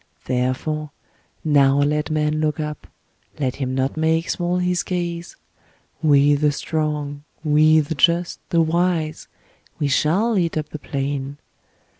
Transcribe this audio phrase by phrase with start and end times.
[0.25, 0.89] Therefore,
[1.43, 2.87] now let man look up,
[3.39, 5.35] let him not make small his gaze.
[6.01, 9.27] We the strong, we the just, the wise,
[9.77, 11.37] we shall eat up the plain.